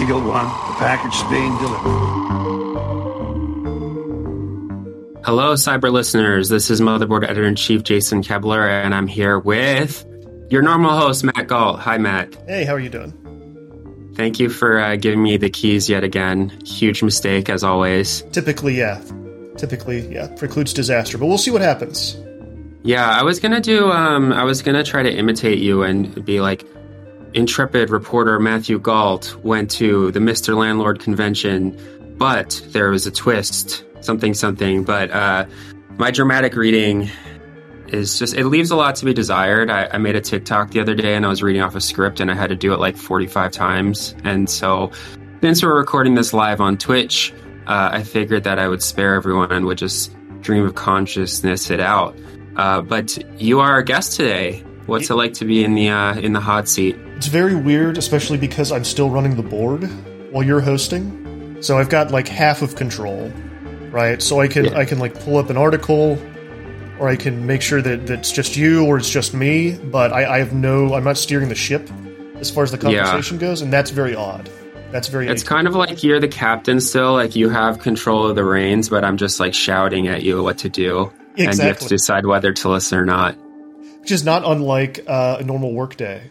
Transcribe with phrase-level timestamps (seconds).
[0.00, 0.08] uploading.
[0.08, 2.20] Eagle One, the package is being delivered.
[5.24, 6.48] Hello, cyber listeners.
[6.48, 10.06] This is Motherboard Editor in Chief Jason Koebler, and I'm here with
[10.50, 11.78] your normal host, Matt Gault.
[11.80, 12.34] Hi, Matt.
[12.48, 13.12] Hey, how are you doing?
[14.16, 16.50] Thank you for uh, giving me the keys yet again.
[16.64, 18.22] Huge mistake, as always.
[18.32, 19.00] Typically, yeah.
[19.56, 20.26] Typically, yeah.
[20.36, 22.16] Precludes disaster, but we'll see what happens.
[22.82, 23.90] Yeah, I was gonna do.
[23.90, 26.64] Um, I was gonna try to imitate you and be like,
[27.34, 30.56] intrepid reporter Matthew Gault went to the Mr.
[30.56, 31.76] Landlord convention,
[32.18, 34.84] but there was a twist, something, something.
[34.84, 35.46] But uh,
[35.98, 37.10] my dramatic reading
[37.88, 39.70] is just, it leaves a lot to be desired.
[39.70, 42.20] I, I, made a TikTok the other day and I was reading off a script
[42.20, 44.14] and I had to do it like 45 times.
[44.24, 44.92] And so,
[45.40, 47.32] since we're recording this live on Twitch,
[47.66, 51.80] uh, I figured that I would spare everyone and would just dream of consciousness it
[51.80, 52.16] out.
[52.56, 54.64] Uh, but you are our guest today.
[54.86, 56.96] What's it like to be in the uh, in the hot seat?
[57.20, 59.84] It's very weird, especially because I'm still running the board
[60.32, 61.62] while you're hosting.
[61.62, 63.30] So I've got like half of control,
[63.90, 64.22] right?
[64.22, 64.78] So I can yeah.
[64.78, 66.18] I can like pull up an article,
[66.98, 69.76] or I can make sure that that's just you or it's just me.
[69.76, 70.94] But I, I have no.
[70.94, 71.90] I'm not steering the ship
[72.36, 73.48] as far as the conversation yeah.
[73.48, 74.48] goes, and that's very odd.
[74.90, 75.28] That's very.
[75.28, 77.12] It's kind of like you're the captain still.
[77.12, 80.56] Like you have control of the reins, but I'm just like shouting at you what
[80.60, 81.12] to do.
[81.36, 81.44] Exactly.
[81.44, 83.34] And you have to decide whether to listen or not.
[84.00, 86.30] Which is not unlike uh, a normal workday.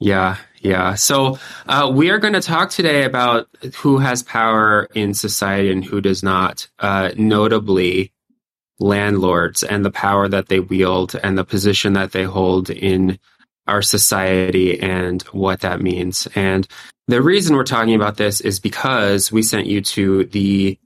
[0.00, 0.94] Yeah, yeah.
[0.94, 5.84] So uh, we are going to talk today about who has power in society and
[5.84, 8.12] who does not, uh, notably
[8.78, 13.18] landlords and the power that they wield and the position that they hold in
[13.66, 16.28] our society and what that means.
[16.34, 16.66] And
[17.08, 20.78] the reason we're talking about this is because we sent you to the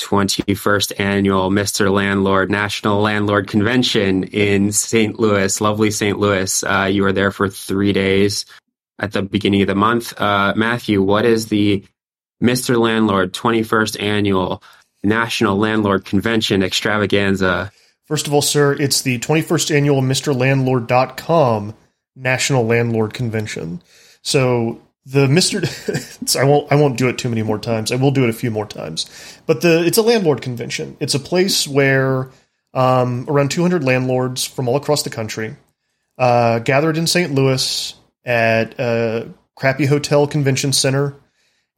[0.00, 1.92] 21st annual Mr.
[1.92, 5.18] Landlord National Landlord Convention in St.
[5.18, 6.18] Louis, lovely St.
[6.18, 6.64] Louis.
[6.64, 8.46] Uh, you were there for three days
[8.98, 10.18] at the beginning of the month.
[10.20, 11.84] Uh, Matthew, what is the
[12.42, 12.78] Mr.
[12.78, 14.62] Landlord 21st annual
[15.02, 17.72] National Landlord Convention extravaganza?
[18.04, 21.74] First of all, sir, it's the 21st annual MrLandlord.com
[22.16, 23.82] National Landlord Convention.
[24.22, 25.62] So the Mister,
[26.38, 27.92] I won't I won't do it too many more times.
[27.92, 29.06] I will do it a few more times.
[29.46, 30.96] But the it's a landlord convention.
[31.00, 32.30] It's a place where
[32.74, 35.56] um, around 200 landlords from all across the country
[36.18, 37.34] uh, gathered in St.
[37.34, 37.94] Louis
[38.24, 41.14] at a crappy hotel convention center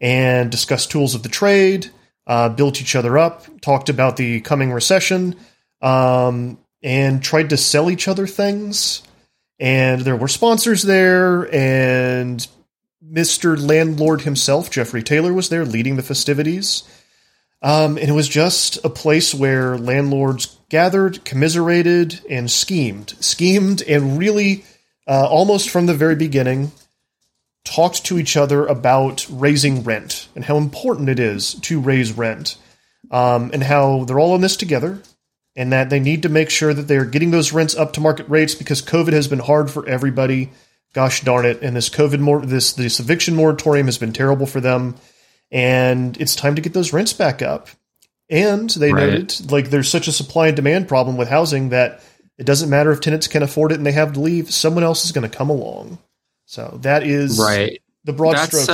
[0.01, 1.91] and discussed tools of the trade,
[2.27, 5.37] uh, built each other up, talked about the coming recession,
[5.81, 9.03] um, and tried to sell each other things.
[9.61, 12.45] And there were sponsors there, and
[13.13, 13.61] Mr.
[13.61, 16.83] Landlord himself, Jeffrey Taylor, was there leading the festivities.
[17.61, 23.15] Um, and it was just a place where landlords gathered, commiserated, and schemed.
[23.21, 24.65] Schemed and really,
[25.07, 26.73] uh, almost from the very beginning,
[27.65, 32.57] talked to each other about raising rent and how important it is to raise rent.
[33.11, 35.03] Um, and how they're all in this together
[35.55, 38.27] and that they need to make sure that they're getting those rents up to market
[38.29, 40.51] rates because COVID has been hard for everybody
[40.93, 44.61] gosh darn it, and this COVID mor- this this eviction moratorium has been terrible for
[44.61, 44.97] them,
[45.51, 47.69] and it's time to get those rents back up.
[48.31, 49.13] And they right.
[49.13, 52.01] noted like there's such a supply and demand problem with housing that
[52.39, 55.05] it doesn't matter if tenants can afford it and they have to leave, someone else
[55.05, 55.99] is going to come along.
[56.47, 57.81] So that is right.
[58.05, 58.69] The broad That's, strokes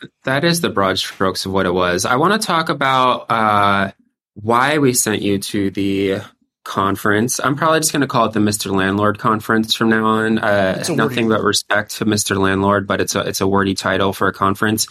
[0.00, 2.06] uh, That is the broad strokes of what it was.
[2.06, 3.90] I want to talk about uh,
[4.34, 6.20] why we sent you to the
[6.64, 7.38] conference.
[7.38, 8.74] I'm probably just going to call it the Mr.
[8.74, 10.38] Landlord conference from now on.
[10.38, 12.36] Uh, nothing but respect to Mr.
[12.36, 14.86] Landlord, but it's a it's a wordy title for a conference.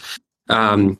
[0.48, 0.98] Um,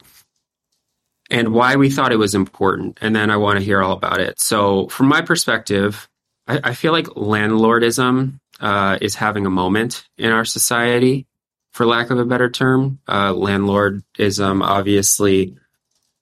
[1.30, 4.20] and why we thought it was important, and then I want to hear all about
[4.20, 4.38] it.
[4.38, 6.08] So, from my perspective,
[6.46, 11.26] I, I feel like landlordism uh, is having a moment in our society,
[11.72, 13.00] for lack of a better term.
[13.08, 15.56] Uh, landlordism, obviously,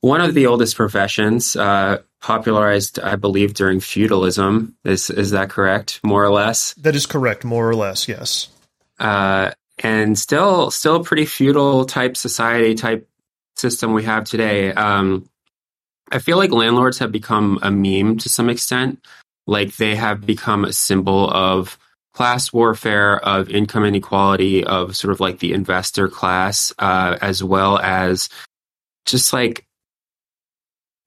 [0.01, 1.57] one of the oldest professions.
[1.57, 4.77] Uh, popularized, I believe, during feudalism.
[4.85, 6.01] Is is that correct?
[6.03, 6.73] More or less.
[6.75, 7.45] That is correct.
[7.45, 8.49] More or less, yes.
[8.99, 13.09] Uh, and still, still a pretty feudal type society type
[13.57, 14.73] system we have today.
[14.73, 15.29] Um,
[16.11, 19.05] I feel like landlords have become a meme to some extent.
[19.47, 21.77] Like they have become a symbol of
[22.15, 27.79] class warfare, of income inequality, of sort of like the investor class, uh, as well
[27.79, 28.29] as
[29.07, 29.67] just like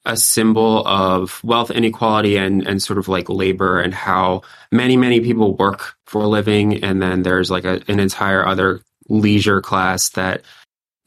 [0.06, 4.42] a symbol of wealth inequality and, and sort of like labor and how
[4.72, 6.84] many, many people work for a living.
[6.84, 10.44] And then there's like a, an entire other leisure class that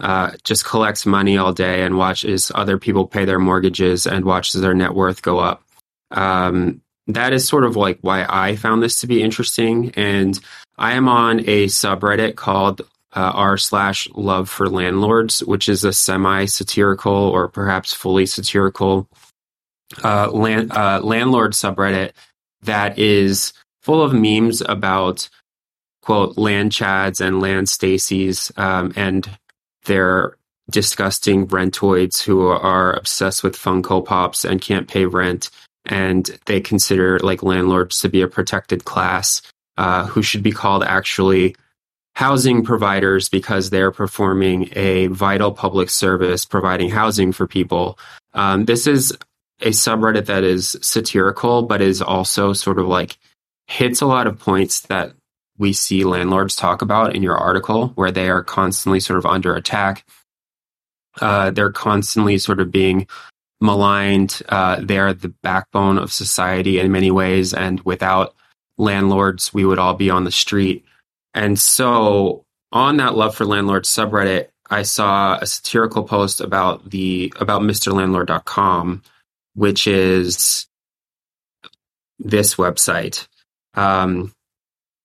[0.01, 4.61] uh, just collects money all day and watches other people pay their mortgages and watches
[4.61, 5.63] their net worth go up.
[6.11, 9.93] Um, that is sort of like why I found this to be interesting.
[9.97, 10.39] And
[10.77, 12.83] I am on a subreddit called
[13.15, 19.09] uh, r slash love for landlords, which is a semi satirical or perhaps fully satirical
[20.05, 22.13] uh, land, uh, landlord subreddit
[22.63, 23.53] that is
[23.83, 25.29] full of memes about
[26.03, 29.31] quote land chads and land stacies um, and
[29.85, 30.37] their
[30.71, 35.51] disgusting rentoids who are obsessed with Funko Pops and can't pay rent,
[35.87, 39.41] and they consider like landlords to be a protected class
[39.79, 41.57] uh, who should be called actually
[42.19, 47.99] housing providers because they're performing a vital public service, providing housing for people.
[48.35, 49.17] Um, this is
[49.61, 53.19] a subreddit that is satirical, but is also sort of like
[53.67, 55.13] hits a lot of points that
[55.59, 59.55] we see landlords talk about in your article, where they are constantly sort of under
[59.55, 60.05] attack
[61.21, 63.07] uh, they're constantly sort of being
[63.61, 64.43] maligned.
[64.49, 68.35] Uh, they're the backbone of society in many ways, and without
[68.77, 70.85] landlords, we would all be on the street.
[71.39, 77.33] And so, on that love for landlords subreddit, I saw a satirical post about the
[77.39, 79.03] about MrLandlord.com,
[79.55, 80.67] which is
[82.19, 83.29] this website.
[83.75, 84.33] Um,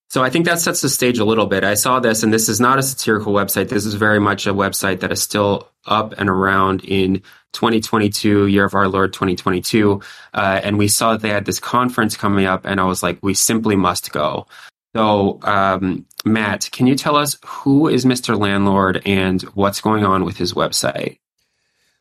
[0.09, 1.63] so I think that sets the stage a little bit.
[1.63, 3.69] I saw this, and this is not a satirical website.
[3.69, 7.21] This is very much a website that is still up and around in
[7.53, 10.01] 2022, year of our Lord 2022.
[10.33, 13.19] Uh, and we saw that they had this conference coming up, and I was like,
[13.21, 14.47] we simply must go.
[14.95, 18.39] So, um, Matt, can you tell us who is Mr.
[18.39, 21.17] Landlord and what's going on with his website?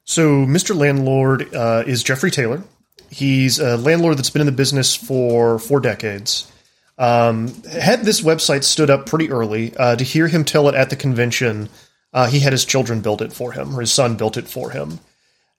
[0.04, 0.76] So, Mr.
[0.76, 2.62] Landlord uh, is Jeffrey Taylor.
[3.10, 6.50] He's a landlord that's been in the business for four decades.
[6.98, 10.90] Um, had this website stood up pretty early, uh, to hear him tell it at
[10.90, 11.68] the convention,
[12.12, 14.70] uh, he had his children build it for him, or his son built it for
[14.70, 15.00] him.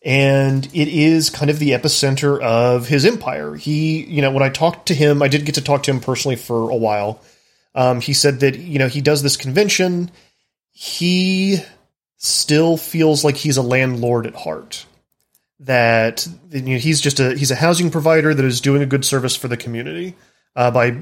[0.03, 3.55] And it is kind of the epicenter of his empire.
[3.55, 6.01] He, you know, when I talked to him, I did get to talk to him
[6.01, 7.21] personally for a while.
[7.73, 10.11] Um, he said that, you know, he does this convention.
[10.71, 11.59] He
[12.17, 14.85] still feels like he's a landlord at heart.
[15.59, 19.05] That you know, he's just a he's a housing provider that is doing a good
[19.05, 20.15] service for the community
[20.55, 20.97] uh, by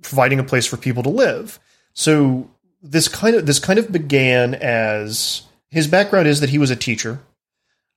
[0.00, 1.58] providing a place for people to live.
[1.92, 2.48] So
[2.82, 6.76] this kind of this kind of began as his background is that he was a
[6.76, 7.20] teacher.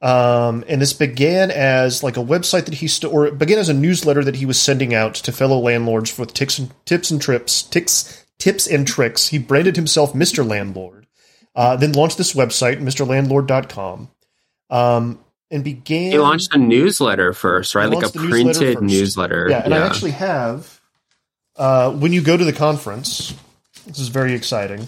[0.04, 3.70] Um, and this began as like a website that he st- or it began as
[3.70, 7.22] a newsletter that he was sending out to fellow landlords with tips and tips and
[7.22, 9.30] trips, ticks, tips and tricks.
[9.30, 10.46] He branded himself Mr.
[10.46, 11.08] Landlord,
[11.56, 14.10] uh, then launched this website, MrLandlord.com,
[14.70, 15.20] um,
[15.50, 16.12] and began.
[16.12, 17.90] He launched a newsletter first, right?
[17.90, 19.48] Like a printed newsletter, newsletter.
[19.52, 19.84] Yeah, and yeah.
[19.84, 20.82] I actually have
[21.56, 23.34] uh, when you go to the conference,
[23.88, 24.88] this is very exciting.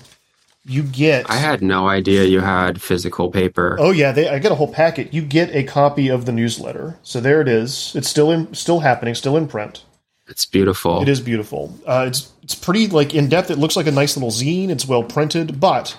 [0.67, 1.29] You get.
[1.29, 3.77] I had no idea you had physical paper.
[3.79, 5.13] Oh yeah, they, I get a whole packet.
[5.13, 6.97] You get a copy of the newsletter.
[7.03, 7.95] So there it is.
[7.95, 9.83] It's still in, still happening, still in print.
[10.27, 11.03] It's beautiful.
[11.03, 11.77] It is beautiful.
[11.85, 13.51] Uh, it's it's pretty like in depth.
[13.51, 14.69] It looks like a nice little zine.
[14.69, 15.95] It's well printed, but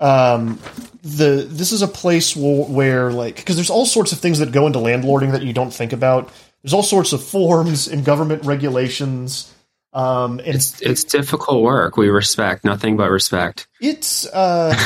[0.00, 0.58] um,
[1.02, 4.52] the this is a place where, where like because there's all sorts of things that
[4.52, 6.30] go into landlording that you don't think about.
[6.62, 9.53] There's all sorts of forms and government regulations
[9.94, 11.96] um, it's it's difficult work.
[11.96, 13.68] We respect nothing but respect.
[13.80, 14.76] It's uh,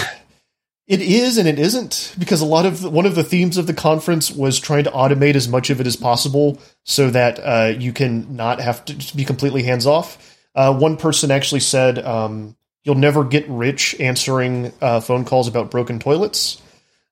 [0.86, 3.74] it is and it isn't because a lot of one of the themes of the
[3.74, 7.92] conference was trying to automate as much of it as possible so that uh, you
[7.92, 10.36] can not have to be completely hands off.
[10.54, 12.54] Uh, one person actually said, um,
[12.84, 16.60] "You'll never get rich answering uh, phone calls about broken toilets."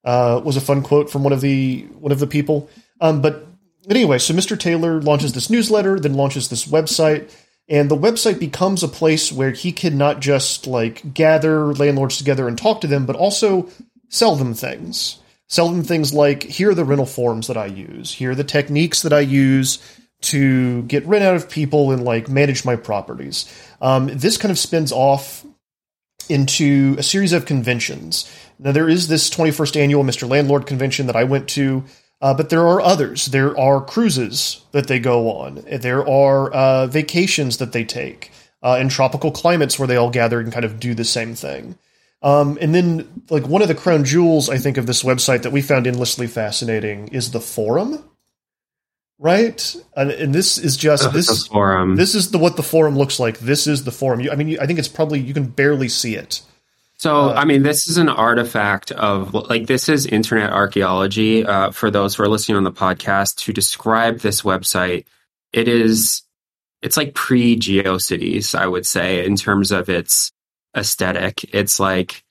[0.05, 2.69] Uh, was a fun quote from one of the one of the people.
[3.01, 3.47] Um, but
[3.89, 4.59] anyway, so Mr.
[4.59, 7.31] Taylor launches this newsletter, then launches this website
[7.69, 12.47] and the website becomes a place where he can not just like gather landlords together
[12.47, 13.69] and talk to them, but also
[14.09, 15.19] sell them things.
[15.49, 18.45] Sell them things like here are the rental forms that I use, here are the
[18.45, 19.79] techniques that I use
[20.23, 23.53] to get rent out of people and like manage my properties.
[23.81, 25.45] Um, this kind of spins off
[26.29, 28.31] into a series of conventions.
[28.59, 30.29] Now, there is this 21st annual Mr.
[30.29, 31.85] Landlord convention that I went to
[32.21, 33.27] uh, but there are others.
[33.27, 35.65] There are cruises that they go on.
[35.71, 38.31] There are uh, vacations that they take
[38.63, 41.79] uh, in tropical climates where they all gather and kind of do the same thing.
[42.23, 45.53] Um, and then, like one of the crown jewels, I think, of this website that
[45.53, 48.03] we found endlessly fascinating is the forum.
[49.19, 51.97] Right, and, and this is just this forum.
[51.97, 53.39] This is the what the forum looks like.
[53.39, 54.21] This is the forum.
[54.21, 56.43] You, I mean, I think it's probably you can barely see it.
[56.99, 61.45] So, uh, I mean, this is an artifact of like this is internet archaeology.
[61.45, 65.05] Uh, for those who are listening on the podcast, to describe this website,
[65.53, 66.23] it is
[66.83, 70.33] it's like pre GeoCities, I would say, in terms of its
[70.77, 71.45] aesthetic.
[71.55, 72.25] It's like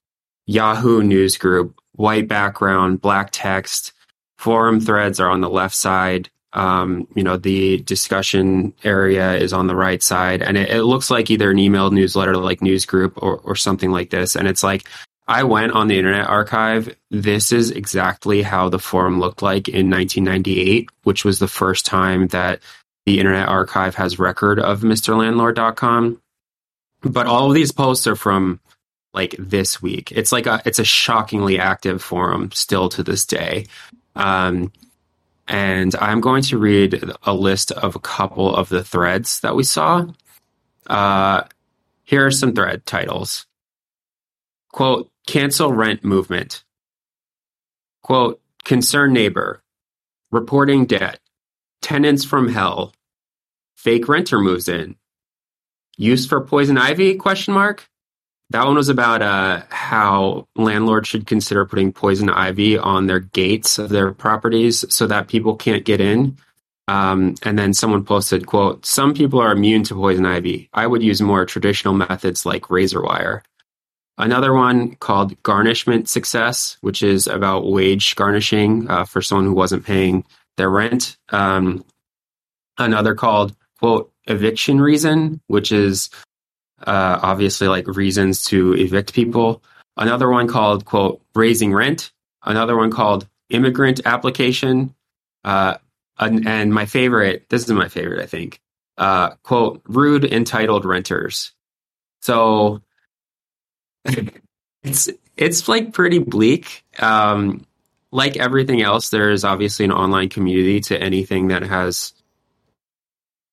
[0.48, 3.92] Yahoo News Group, white background, black text.
[4.38, 6.30] Forum threads are on the left side.
[6.56, 11.12] Um, you know, the discussion area is on the right side, and it, it looks
[11.12, 14.36] like either an email newsletter like news group or, or something like this.
[14.36, 14.88] And it's like
[15.28, 16.96] I went on the Internet Archive.
[17.12, 22.28] This is exactly how the forum looked like in 1998, which was the first time
[22.28, 22.62] that
[23.06, 26.22] the Internet Archive has record of MrLandlord.com.
[27.02, 28.60] But all of these posts are from
[29.14, 30.12] like this week.
[30.12, 33.66] It's like a it's a shockingly active forum still to this day.
[34.16, 34.72] Um,
[35.48, 39.64] and I'm going to read a list of a couple of the threads that we
[39.64, 40.06] saw.
[40.88, 41.44] Uh,
[42.04, 43.46] here are some thread titles.
[44.70, 46.64] Quote, cancel rent movement.
[48.02, 49.64] Quote, concern neighbor,
[50.32, 51.20] reporting debt,
[51.82, 52.94] tenants from hell,
[53.76, 54.96] fake renter moves in,
[55.98, 57.88] use for poison ivy, question mark.
[58.52, 63.80] That one was about uh, how landlords should consider putting poison ivy on their gates
[63.80, 66.38] of their properties so that people can't get in.
[66.88, 70.70] Um, and then someone posted, "quote Some people are immune to poison ivy.
[70.74, 73.42] I would use more traditional methods like razor wire."
[74.18, 79.86] Another one called garnishment success, which is about wage garnishing uh, for someone who wasn't
[79.86, 80.24] paying
[80.58, 81.18] their rent.
[81.30, 81.84] Um,
[82.78, 86.10] another called quote eviction reason, which is
[86.86, 89.64] uh, obviously like reasons to evict people.
[89.98, 92.12] Another one called quote raising rent.
[92.44, 94.94] Another one called immigrant application.
[95.44, 95.78] Uh,
[96.18, 98.60] and, and, my favorite, this is my favorite, I think.
[98.98, 101.52] Uh, quote rude entitled renters.
[102.22, 102.82] So
[104.84, 106.86] it's it's like pretty bleak.
[107.00, 107.66] Um,
[108.12, 112.14] like everything else, there is obviously an online community to anything that has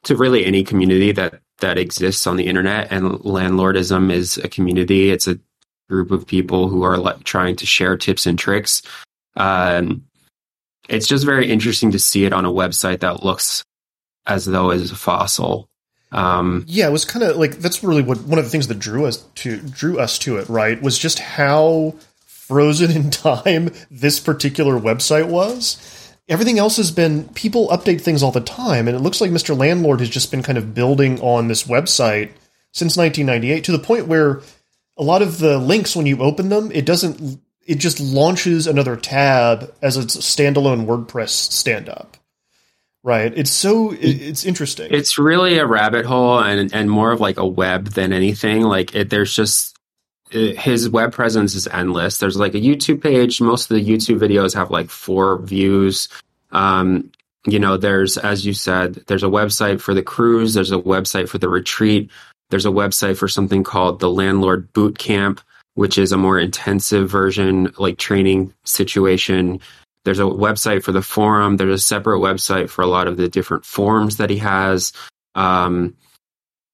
[0.05, 5.11] to really any community that that exists on the internet and landlordism is a community.
[5.11, 5.39] It's a
[5.89, 8.83] group of people who are like trying to share tips and tricks.
[9.37, 10.05] Um,
[10.89, 13.63] it's just very interesting to see it on a website that looks
[14.27, 15.69] as though it's a fossil.
[16.11, 18.79] Um, yeah it was kind of like that's really what one of the things that
[18.79, 21.95] drew us to drew us to it right was just how
[22.27, 25.77] frozen in time this particular website was
[26.33, 29.57] everything else has been people update things all the time, and it looks like Mr.
[29.57, 32.31] Landlord has just been kind of building on this website
[32.73, 34.41] since 1998 to the point where
[34.97, 37.41] a lot of the links when you open them, it doesn't.
[37.65, 42.17] It just launches another tab as a standalone WordPress stand up.
[43.05, 43.37] Right.
[43.37, 44.89] It's so it's interesting.
[44.91, 48.63] It's really a rabbit hole and and more of like a web than anything.
[48.63, 49.72] Like it, there's just
[50.33, 52.19] his web presence is endless.
[52.19, 53.41] There's like a YouTube page.
[53.41, 56.09] Most of the YouTube videos have like four views.
[56.51, 57.13] Um,
[57.47, 60.55] you know, there's, as you said, there's a website for the cruise.
[60.55, 62.11] There's a website for the retreat.
[62.51, 65.41] There's a website for something called the Landlord Boot Camp,
[65.75, 69.61] which is a more intensive version, like training situation.
[70.05, 71.57] There's a website for the forum.
[71.57, 74.93] There's a separate website for a lot of the different forms that he has.
[75.35, 75.97] Um,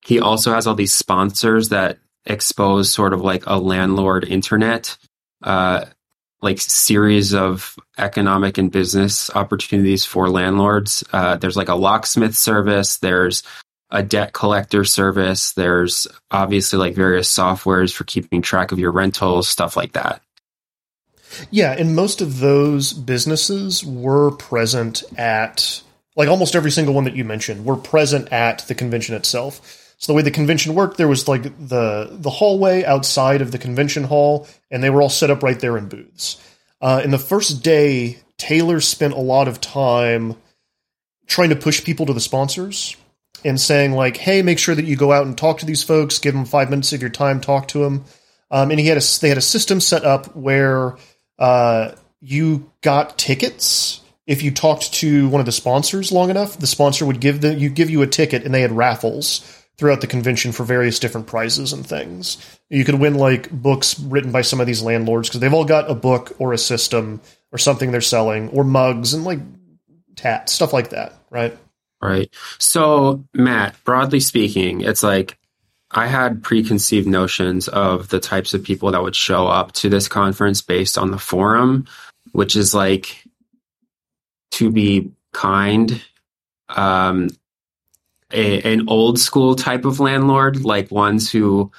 [0.05, 1.99] he also has all these sponsors that
[2.29, 4.97] expose sort of like a landlord internet,
[5.43, 5.87] uh,
[6.41, 11.03] like series of economic and business opportunities for landlords.
[11.13, 12.99] Uh, there's like a locksmith service.
[12.99, 13.43] There's
[13.91, 15.53] a debt collector service.
[15.53, 20.23] There's obviously like various softwares for keeping track of your rentals, stuff like that.
[21.51, 25.83] Yeah, and most of those businesses were present at
[26.17, 29.88] like almost every single one that you mentioned were present at the convention itself.
[29.99, 33.59] So the way the convention worked, there was like the the hallway outside of the
[33.59, 36.41] convention hall, and they were all set up right there in booths.
[36.81, 40.37] Uh, in the first day, Taylor spent a lot of time
[41.27, 42.97] trying to push people to the sponsors
[43.45, 46.21] and saying like, "Hey, make sure that you go out and talk to these folks.
[46.21, 47.41] Give them five minutes of your time.
[47.41, 48.05] Talk to them."
[48.53, 50.97] Um, and he had a they had a system set up where
[51.41, 51.91] uh,
[52.21, 56.57] you got tickets if you talked to one of the sponsors long enough.
[56.57, 60.01] The sponsor would give the you give you a ticket, and they had raffles throughout
[60.01, 62.37] the convention for various different prizes and things.
[62.69, 65.91] You could win like books written by some of these landlords because they've all got
[65.91, 67.21] a book or a system
[67.53, 69.39] or something they're selling or mugs and like
[70.17, 71.57] tat stuff like that, right?
[72.03, 72.31] Right.
[72.59, 75.39] So, Matt, broadly speaking, it's like
[75.91, 80.07] I had preconceived notions of the types of people that would show up to this
[80.07, 81.87] conference based on the forum,
[82.33, 83.25] which is like
[84.53, 86.03] to be kind,
[86.69, 87.31] um,
[88.33, 91.73] a, an old school type of landlord, like ones who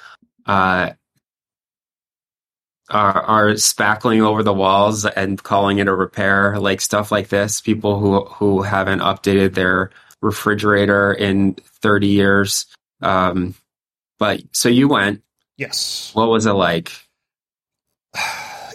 [0.46, 0.90] uh,
[2.90, 7.60] are, are spackling over the walls and calling it a repair, like stuff like this.
[7.60, 9.90] People who who haven't updated their
[10.22, 12.66] refrigerator in thirty years.
[13.02, 13.54] Um,
[14.18, 15.22] but so you went.
[15.56, 16.10] Yes.
[16.14, 16.92] What was it like?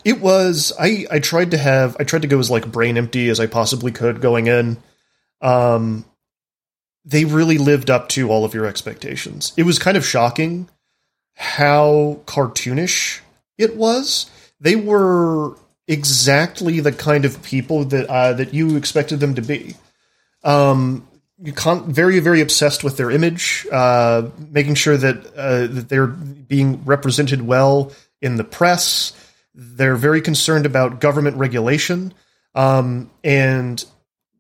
[0.05, 0.71] It was.
[0.79, 1.97] I I tried to have.
[1.99, 4.77] I tried to go as like brain empty as I possibly could going in.
[5.41, 6.05] um,
[7.05, 9.53] they really lived up to all of your expectations.
[9.55, 10.67] It was kind of shocking
[11.35, 13.19] how cartoonish
[13.57, 14.29] it was.
[14.59, 15.55] They were
[15.87, 19.75] exactly the kind of people that uh, that you expected them to be.
[20.43, 21.07] Um,
[21.37, 26.07] you con- very very obsessed with their image, uh, making sure that uh, that they're
[26.07, 29.13] being represented well in the press.
[29.53, 32.13] They're very concerned about government regulation
[32.55, 33.83] um, and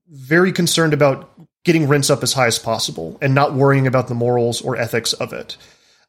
[0.09, 1.29] very concerned about
[1.65, 5.11] getting rents up as high as possible and not worrying about the morals or ethics
[5.13, 5.57] of it.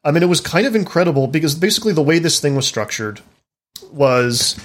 [0.03, 3.19] I mean, it was kind of incredible because basically the way this thing was structured
[3.91, 4.57] was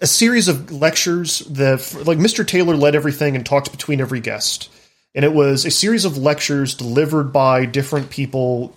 [0.00, 2.46] a series of lectures that, like, Mr.
[2.46, 4.70] Taylor led everything and talked between every guest.
[5.14, 8.74] And it was a series of lectures delivered by different people,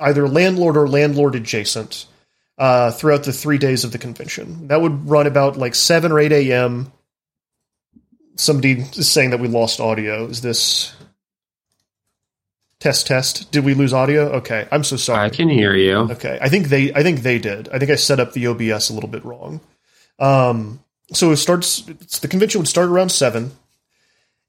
[0.00, 2.06] either landlord or landlord adjacent,
[2.58, 4.68] uh, throughout the three days of the convention.
[4.68, 6.92] That would run about like 7 or 8 a.m.
[8.36, 10.26] Somebody is saying that we lost audio.
[10.26, 10.94] Is this
[12.82, 13.52] test test?
[13.52, 14.28] Did we lose audio?
[14.38, 15.26] Okay, I'm so sorry.
[15.26, 15.96] I can hear you.
[15.96, 17.68] Okay, I think they I think they did.
[17.68, 19.60] I think I set up the OBS a little bit wrong.
[20.18, 20.80] Um,
[21.12, 21.82] so it starts.
[21.82, 23.52] The convention would start around seven,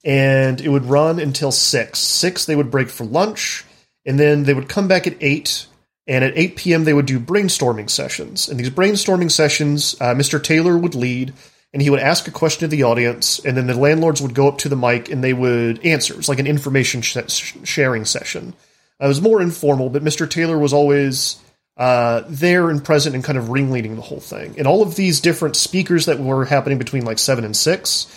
[0.03, 1.99] and it would run until six.
[1.99, 3.65] Six they would break for lunch,
[4.05, 5.67] and then they would come back at eight.
[6.05, 8.49] And at 8 p.m., they would do brainstorming sessions.
[8.49, 10.43] And these brainstorming sessions, uh, Mr.
[10.43, 11.31] Taylor would lead,
[11.73, 14.47] and he would ask a question to the audience, and then the landlords would go
[14.47, 16.13] up to the mic and they would answer.
[16.13, 17.17] It's like an information sh-
[17.63, 18.53] sharing session.
[19.01, 20.29] Uh, it was more informal, but Mr.
[20.29, 21.41] Taylor was always
[21.75, 24.53] uh, there and present and kind of ringleading the whole thing.
[24.59, 28.07] And all of these different speakers that were happening between like seven and six,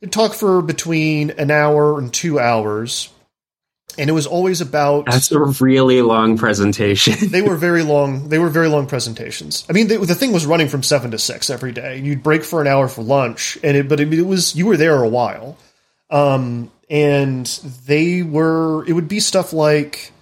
[0.00, 3.08] they'd talk for between an hour and two hours.
[4.00, 5.06] And it was always about.
[5.06, 7.14] That's a really long presentation.
[7.30, 8.28] they were very long.
[8.28, 9.64] They were very long presentations.
[9.68, 11.98] I mean, they, the thing was running from seven to six every day.
[11.98, 14.76] You'd break for an hour for lunch, and it, but it, it was you were
[14.76, 15.56] there a while.
[16.10, 17.46] Um, and
[17.86, 18.84] they were.
[18.86, 20.12] It would be stuff like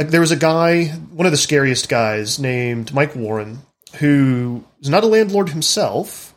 [0.00, 3.58] like there was a guy, one of the scariest guys, named Mike Warren,
[3.96, 6.29] who is not a landlord himself,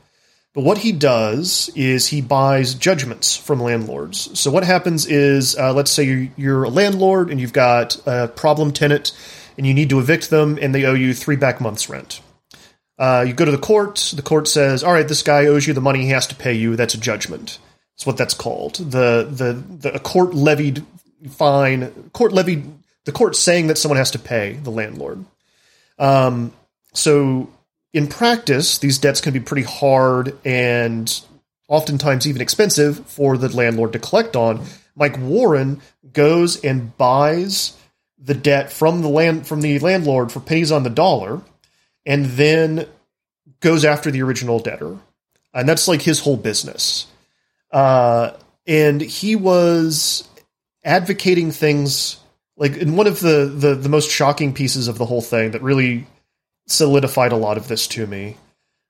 [0.54, 4.40] but what he does is he buys judgments from landlords.
[4.40, 8.72] So what happens is, uh, let's say you're a landlord and you've got a problem
[8.72, 9.12] tenant,
[9.58, 12.22] and you need to evict them, and they owe you three back months' rent.
[13.00, 14.14] Uh, you go to the court.
[14.16, 16.54] The court says, "All right, this guy owes you the money he has to pay
[16.54, 16.76] you.
[16.76, 17.58] That's a judgment."
[17.96, 18.76] That's what that's called.
[18.76, 20.86] The the the court levied
[21.30, 22.10] fine.
[22.12, 22.72] Court levied
[23.06, 25.26] the court saying that someone has to pay the landlord.
[26.00, 26.54] Um,
[26.94, 27.50] so
[27.94, 31.22] in practice, these debts can be pretty hard and
[31.68, 34.66] oftentimes even expensive for the landlord to collect on.
[34.96, 37.78] Mike Warren goes and buys
[38.18, 41.42] the debt from the land from the landlord for pennies on the dollar,
[42.06, 42.88] and then
[43.60, 44.98] goes after the original debtor,
[45.54, 47.08] and that's like his whole business.
[47.72, 48.32] Uh,
[48.66, 50.28] and he was
[50.84, 52.18] advocating things
[52.56, 55.62] like in one of the, the the most shocking pieces of the whole thing that
[55.62, 56.06] really
[56.68, 58.38] solidified a lot of this to me.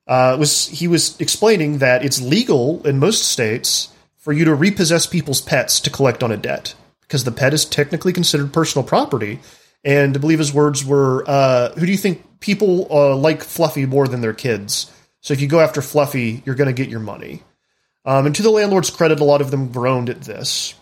[0.07, 5.05] Uh, was he was explaining that it's legal in most states for you to repossess
[5.05, 9.39] people's pets to collect on a debt because the pet is technically considered personal property.
[9.85, 13.85] And I believe his words were, uh, "Who do you think people uh, like Fluffy
[13.85, 14.91] more than their kids?
[15.21, 17.43] So if you go after Fluffy, you're going to get your money."
[18.05, 20.73] Um, and to the landlord's credit, a lot of them groaned at this.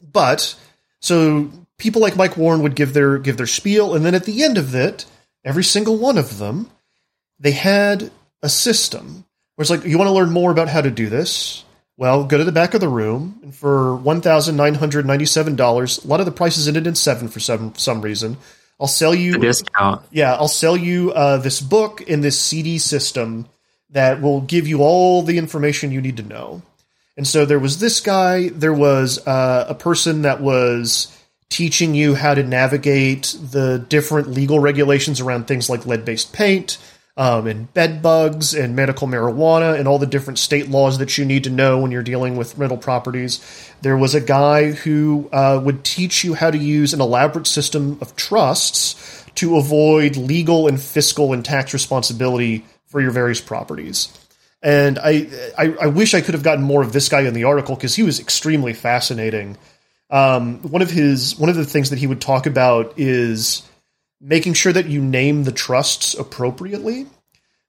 [0.00, 0.54] But
[1.00, 4.42] so people like Mike Warren would give their give their spiel, and then at the
[4.42, 5.06] end of it,
[5.44, 6.70] every single one of them,
[7.38, 8.10] they had
[8.42, 11.64] a system where it's like, you want to learn more about how to do this?
[11.96, 15.54] Well, go to the back of the room, and for one thousand nine hundred ninety-seven
[15.54, 18.36] dollars, a lot of the prices ended in seven for some some reason.
[18.80, 20.02] I'll sell you a discount.
[20.10, 23.46] Yeah, I'll sell you uh, this book in this CD system
[23.90, 26.62] that will give you all the information you need to know.
[27.16, 28.48] And so there was this guy.
[28.48, 31.16] There was uh, a person that was
[31.54, 36.78] teaching you how to navigate the different legal regulations around things like lead based paint
[37.16, 41.24] um, and bed bugs and medical marijuana and all the different state laws that you
[41.24, 43.40] need to know when you're dealing with rental properties.
[43.82, 47.98] There was a guy who uh, would teach you how to use an elaborate system
[48.00, 54.12] of trusts to avoid legal and fiscal and tax responsibility for your various properties.
[54.60, 57.44] And I, I, I wish I could have gotten more of this guy in the
[57.44, 59.56] article because he was extremely fascinating
[60.14, 63.68] um, one of his one of the things that he would talk about is
[64.20, 67.06] making sure that you name the trusts appropriately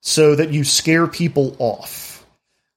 [0.01, 2.23] so that you scare people off.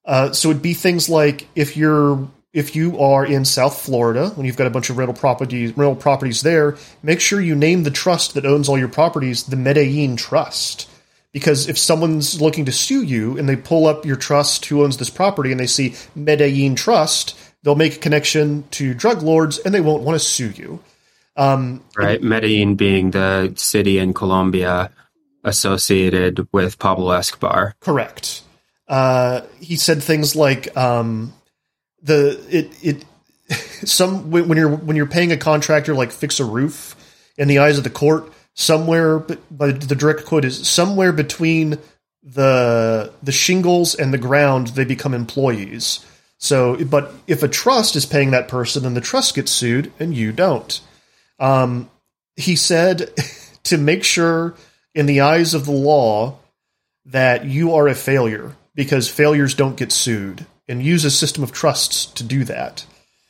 [0.07, 4.46] Uh, so it'd be things like if you're if you are in South Florida when
[4.46, 7.90] you've got a bunch of rental properties rental properties there, make sure you name the
[7.90, 10.88] trust that owns all your properties the Medellin Trust.
[11.31, 14.96] Because if someone's looking to sue you and they pull up your trust who owns
[14.96, 17.37] this property and they see Medellin Trust,
[17.68, 20.81] they'll make a connection to drug lords and they won't want to sue you.
[21.37, 22.22] Um, right.
[22.22, 24.90] Medellin being the city in Colombia
[25.44, 27.76] associated with Pablo Escobar.
[27.81, 28.40] Correct.
[28.88, 31.35] Uh, he said things like um,
[32.00, 33.04] the it it
[33.87, 36.96] some when you're when you're paying a contractor like fix a roof
[37.37, 41.76] in the eyes of the court somewhere but the direct quote is somewhere between
[42.22, 46.02] the the shingles and the ground they become employees
[46.38, 50.14] so but if a trust is paying that person then the trust gets sued and
[50.14, 50.81] you don't
[51.40, 51.88] um,
[52.37, 53.12] he said
[53.64, 54.55] to make sure
[54.94, 56.38] in the eyes of the law
[57.07, 61.53] that you are a failure because failures don't get sued and use a system of
[61.53, 62.85] trusts to do that.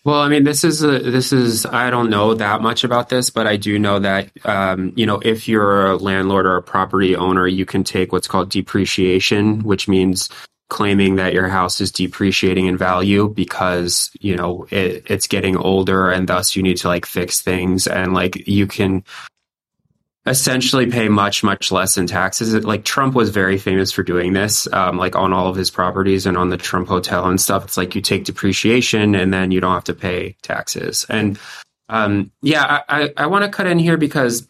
[0.05, 3.31] Well, I mean, this is a, this is I don't know that much about this,
[3.31, 7.14] but I do know that um, you know if you're a landlord or a property
[7.14, 10.31] owner, you can take what's called depreciation, which means
[10.68, 16.11] claiming that your house is depreciating in value because you know it, it's getting older
[16.11, 19.02] and thus you need to like fix things and like you can
[20.26, 22.52] essentially pay much much less in taxes.
[22.64, 26.26] Like trump was very famous for doing this um, like on all of his properties
[26.26, 27.64] and on the trump hotel and stuff.
[27.64, 31.07] It's like you take depreciation and then you don't have to pay taxes.
[31.09, 31.38] And
[31.88, 34.46] um, yeah i, I, I want to cut in here because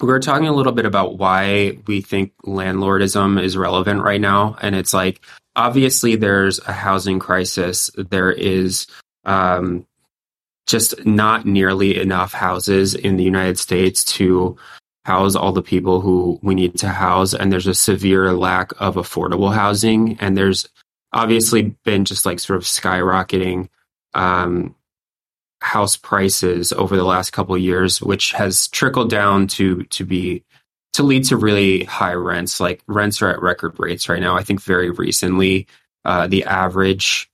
[0.00, 4.56] we are talking a little bit about why we think landlordism is relevant right now
[4.60, 5.20] and it's like
[5.56, 8.86] obviously there's a housing crisis there is
[9.24, 9.86] um,
[10.66, 14.56] just not nearly enough houses in the United States to
[15.04, 17.34] house all the people who we need to house.
[17.34, 20.18] And there's a severe lack of affordable housing.
[20.20, 20.68] And there's
[21.12, 23.68] obviously been just like sort of skyrocketing
[24.14, 24.74] um,
[25.60, 30.44] house prices over the last couple of years, which has trickled down to to be
[30.92, 32.60] to lead to really high rents.
[32.60, 34.36] Like rents are at record rates right now.
[34.36, 35.66] I think very recently,
[36.04, 37.30] uh, the average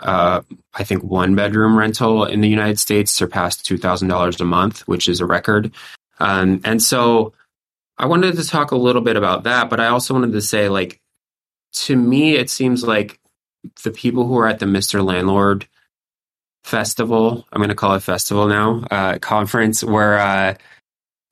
[0.00, 0.42] uh,
[0.74, 4.86] I think one bedroom rental in the United States surpassed two thousand dollars a month,
[4.88, 5.72] which is a record.
[6.18, 7.32] Um, and so
[7.98, 10.68] I wanted to talk a little bit about that, but I also wanted to say,
[10.68, 11.00] like,
[11.72, 13.20] to me, it seems like
[13.84, 15.68] the people who are at the Mister Landlord
[16.64, 20.54] Festival, I'm going to call it festival now, uh, conference, where uh,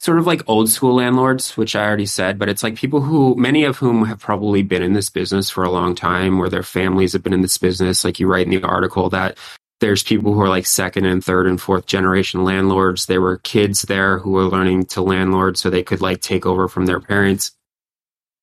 [0.01, 3.35] sort of like old school landlords, which I already said, but it's like people who,
[3.37, 6.63] many of whom have probably been in this business for a long time, where their
[6.63, 8.05] families have been in this business.
[8.05, 9.39] Like you write in the article that
[9.81, 13.07] there's people who are like second and third and fourth generation landlords.
[13.07, 16.69] There were kids there who were learning to landlord so they could like take over
[16.69, 17.53] from their parents.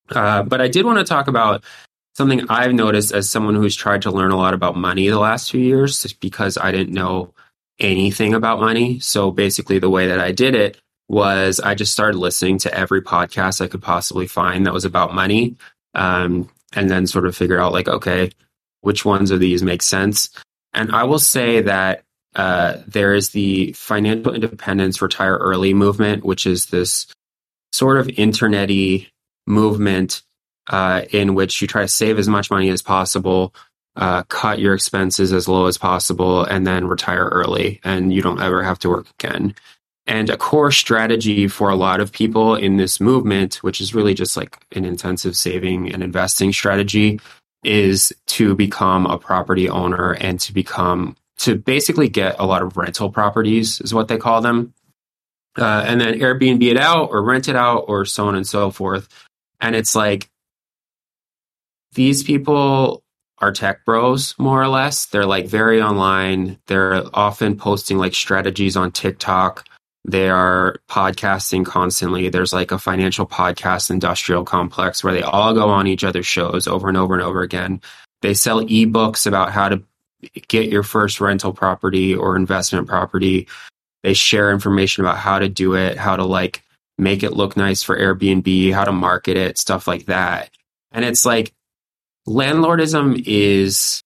[0.10, 1.64] Uh, but I did want to talk about
[2.18, 5.52] something I've noticed as someone who's tried to learn a lot about money the last
[5.52, 7.34] few years because I didn't know
[7.80, 9.00] anything about money.
[9.00, 13.02] So basically, the way that I did it was I just started listening to every
[13.02, 15.56] podcast I could possibly find that was about money.
[15.94, 18.32] Um, and then sort of figure out like, okay,
[18.82, 20.30] which ones of these make sense?
[20.74, 22.04] And I will say that
[22.36, 27.08] uh, there is the financial independence retire early movement, which is this
[27.72, 29.08] sort of internety
[29.48, 30.22] movement
[30.68, 33.54] uh, in which you try to save as much money as possible,
[33.96, 38.42] uh, cut your expenses as low as possible, and then retire early, and you don't
[38.42, 39.56] ever have to work again.
[40.06, 44.14] And a core strategy for a lot of people in this movement, which is really
[44.14, 47.20] just like an intensive saving and investing strategy,
[47.64, 52.78] is to become a property owner and to become, to basically get a lot of
[52.78, 54.74] rental properties, is what they call them.
[55.58, 58.72] Uh, and then Airbnb it out or rent it out or so on and so
[58.72, 59.10] forth.
[59.60, 60.30] And it's like
[61.98, 63.04] these people
[63.40, 65.08] are tech bros, more or less.
[65.08, 66.58] They're like very online.
[66.68, 69.68] They're often posting like strategies on TikTok
[70.08, 72.30] they are podcasting constantly.
[72.30, 76.66] There's like a financial podcast industrial complex where they all go on each other's shows
[76.66, 77.82] over and over and over again.
[78.22, 79.84] They sell ebooks about how to
[80.48, 83.50] get your first rental property or investment property.
[84.04, 86.64] They share information about how to do it, how to like
[86.98, 90.52] make it look nice for Airbnb, how to market it, stuff like that.
[90.94, 91.54] And it's like
[92.28, 94.04] landlordism is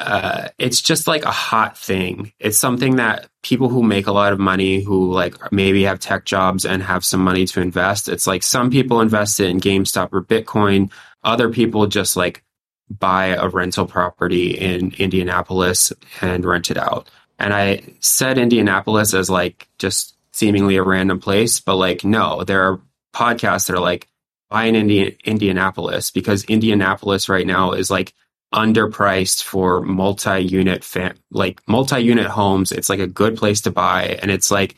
[0.00, 2.32] uh, it's just like a hot thing.
[2.38, 6.24] It's something that people who make a lot of money, who like maybe have tech
[6.24, 10.08] jobs and have some money to invest, it's like some people invest it in GameStop
[10.12, 10.90] or Bitcoin.
[11.22, 12.42] Other people just like
[12.88, 17.10] buy a rental property in Indianapolis and rent it out.
[17.38, 22.62] And I said Indianapolis as like just seemingly a random place, but like, no, there
[22.62, 22.80] are
[23.14, 24.08] podcasts that are like,
[24.50, 28.12] buy in Indi- Indianapolis because Indianapolis right now is like
[28.52, 32.72] underpriced for multi-unit fam- like multi-unit homes.
[32.72, 34.76] It's like a good place to buy and it's like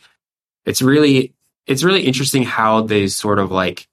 [0.67, 1.35] it's really
[1.67, 3.89] it's really interesting how these sort of like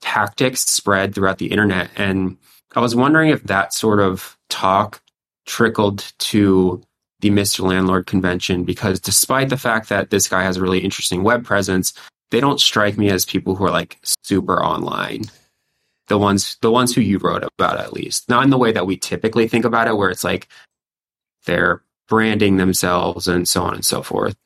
[0.00, 2.36] tactics spread throughout the internet and
[2.74, 5.00] I was wondering if that sort of talk
[5.46, 6.82] trickled to
[7.20, 7.60] the Mr.
[7.60, 11.92] Landlord convention because despite the fact that this guy has a really interesting web presence,
[12.30, 15.24] they don't strike me as people who are like super online.
[16.08, 18.28] The ones the ones who you wrote about at least.
[18.28, 20.48] Not in the way that we typically think about it where it's like
[21.44, 24.36] they're branding themselves and so on and so forth.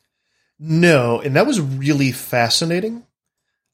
[0.59, 3.05] No, and that was really fascinating.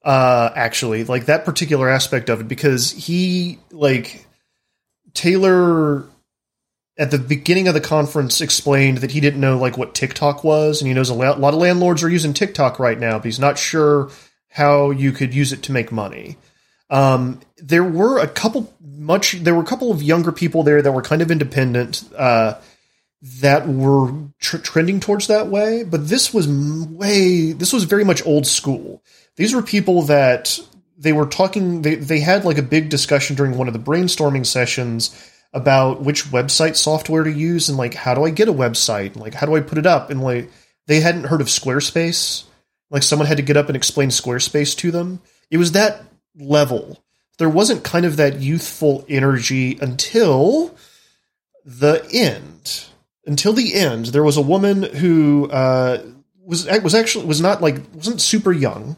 [0.04, 4.26] Uh actually, like that particular aspect of it because he like
[5.14, 6.04] Taylor
[6.98, 10.80] at the beginning of the conference explained that he didn't know like what TikTok was,
[10.80, 13.56] and he knows a lot of landlords are using TikTok right now, but he's not
[13.56, 14.10] sure
[14.50, 16.36] how you could use it to make money.
[16.90, 20.90] Um, there were a couple much there were a couple of younger people there that
[20.90, 22.54] were kind of independent uh,
[23.40, 28.26] that were tr- trending towards that way, but this was way this was very much
[28.26, 29.02] old school.
[29.36, 30.58] These were people that
[30.96, 34.44] they were talking they they had like a big discussion during one of the brainstorming
[34.44, 35.14] sessions
[35.52, 39.16] about which website software to use and like how do I get a website and
[39.16, 40.50] like how do I put it up and like
[40.86, 42.44] they hadn't heard of Squarespace.
[42.90, 45.20] Like someone had to get up and explain Squarespace to them.
[45.50, 46.02] It was that
[46.36, 47.02] level.
[47.38, 50.74] There wasn't kind of that youthful energy until
[51.64, 52.86] the end.
[53.26, 56.02] Until the end, there was a woman who uh,
[56.42, 58.96] was was actually was not like wasn't super young,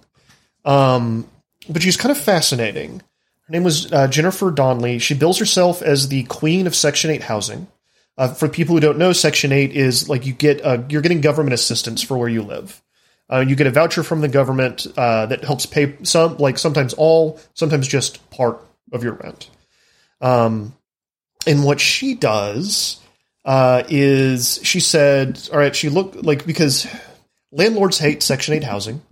[0.65, 1.29] um,
[1.69, 3.03] but she's kind of fascinating.
[3.51, 5.01] Her name was uh, Jennifer Donnelly.
[5.01, 7.67] She bills herself as the queen of Section 8 housing.
[8.17, 11.21] Uh, for people who don't know, Section 8 is like you get uh, you're getting
[11.21, 12.81] government assistance for where you live.
[13.29, 16.95] Uh, you get a voucher from the government uh, that helps pay some, like sometimes
[16.95, 19.51] all, sometimes just part of your rent.
[20.21, 20.77] Um,
[21.45, 23.01] and what she does
[23.45, 26.87] is she said, all right, she looked like because
[27.51, 29.03] landlords hate Section 8 housing.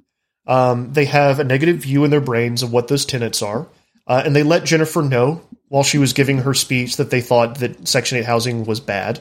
[0.47, 3.67] Um, they have a negative view in their brains of what those tenants are.
[4.09, 7.59] Uh, and they let Jennifer know while she was giving her speech that they thought
[7.59, 9.21] that Section 8 housing was bad.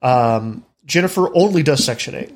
[0.00, 2.34] Um, Jennifer only does Section 8.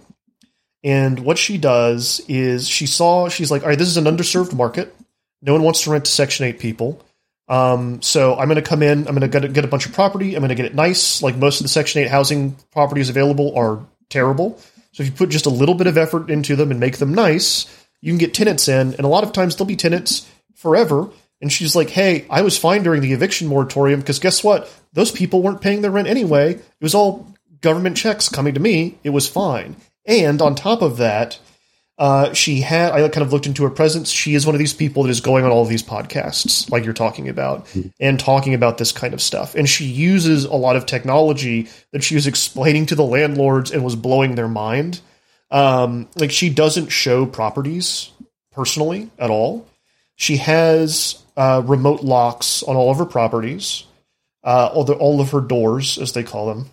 [0.85, 4.53] And what she does is she saw, she's like, all right, this is an underserved
[4.53, 4.95] market.
[5.41, 7.03] No one wants to rent to Section 8 people.
[7.49, 10.35] Um, so I'm going to come in, I'm going to get a bunch of property,
[10.35, 11.23] I'm going to get it nice.
[11.23, 13.81] Like most of the Section 8 housing properties available are
[14.11, 14.59] terrible.
[14.93, 17.15] So if you put just a little bit of effort into them and make them
[17.15, 17.67] nice,
[18.01, 18.95] you can get tenants in.
[18.95, 21.09] And a lot of times they'll be tenants forever
[21.43, 24.73] and she's like, hey, I was fine during the eviction moratorium because guess what?
[24.93, 26.53] Those people weren't paying their rent anyway.
[26.53, 28.99] It was all government checks coming to me.
[29.03, 29.77] It was fine.
[30.07, 31.39] And on top of that,
[31.99, 34.11] uh, she had, I kind of looked into her presence.
[34.11, 36.85] She is one of these people that is going on all of these podcasts, like
[36.85, 37.89] you're talking about, mm-hmm.
[38.01, 39.55] and talking about this kind of stuff.
[39.55, 43.85] And she uses a lot of technology that she was explaining to the landlords and
[43.85, 45.01] was blowing their mind.
[45.51, 48.11] Um, like she doesn't show properties
[48.53, 49.69] personally at all.
[50.17, 53.85] She has uh, remote locks on all of her properties,
[54.45, 56.71] uh, all, the, all of her doors, as they call them.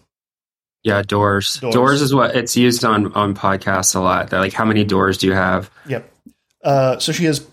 [0.84, 1.56] Yeah, doors.
[1.56, 1.74] doors.
[1.74, 2.02] doors.
[2.02, 4.30] is what it's used on on podcasts a lot.
[4.30, 5.70] They're like, how many doors do you have?
[5.88, 6.12] Yep.
[6.64, 7.46] Uh, so she has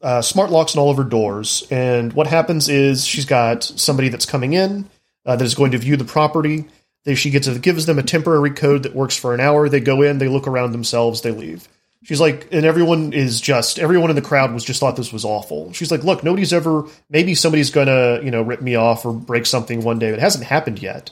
[0.00, 4.08] uh, smart locks on all of her doors, and what happens is she's got somebody
[4.08, 4.88] that's coming in
[5.26, 6.64] uh, that is going to view the property.
[7.04, 9.68] They, she gets a, gives them a temporary code that works for an hour.
[9.68, 11.68] They go in, they look around themselves, they leave.
[12.02, 15.24] She's like, and everyone is just, everyone in the crowd was just thought this was
[15.24, 15.72] awful.
[15.74, 19.44] She's like, look, nobody's ever, maybe somebody's gonna, you know, rip me off or break
[19.44, 20.08] something one day.
[20.08, 21.10] It hasn't happened yet.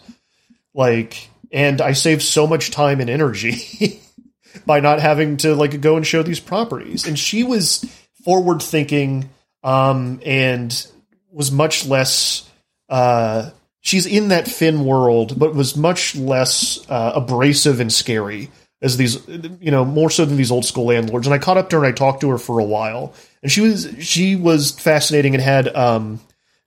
[0.73, 4.01] Like, and I saved so much time and energy
[4.67, 7.07] by not having to like go and show these properties.
[7.07, 7.85] And she was
[8.25, 9.29] forward thinking,
[9.63, 10.87] um, and
[11.31, 12.49] was much less,
[12.89, 18.97] uh, she's in that Finn world, but was much less uh, abrasive and scary as
[18.97, 21.27] these you know more so than these old school landlords.
[21.27, 23.15] And i caught up to her and i talked to her for a while.
[23.43, 26.21] And she was she was fascinating and had um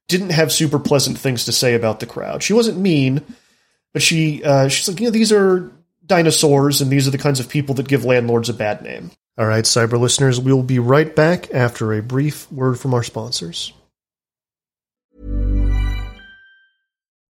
[0.08, 2.44] didn't have super pleasant things to say about the crowd.
[2.44, 3.24] She wasn't mean
[3.94, 5.72] but she uh she's like you know these are
[6.06, 9.12] dinosaurs and these are the kinds of people that give landlords a bad name.
[9.38, 13.74] All right cyber listeners we'll be right back after a brief word from our sponsors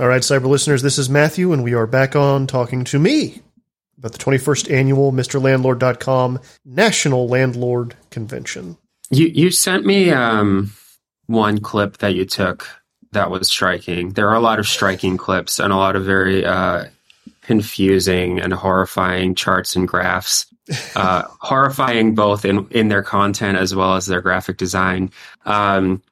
[0.00, 3.42] All right, cyber listeners, this is Matthew, and we are back on talking to me
[3.98, 8.78] about the 21st annual MrLandlord.com National Landlord Convention.
[9.10, 10.72] You you sent me um,
[11.26, 12.66] one clip that you took
[13.12, 14.14] that was striking.
[14.14, 16.86] There are a lot of striking clips and a lot of very uh,
[17.42, 20.46] confusing and horrifying charts and graphs.
[20.96, 25.10] Uh, horrifying both in in their content as well as their graphic design.
[25.44, 26.02] Um,